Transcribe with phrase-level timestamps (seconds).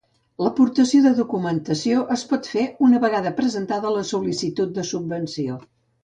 [0.43, 5.59] L'aportació de documentació es pot fer una vegada presentada la sol·licitud de subvenció.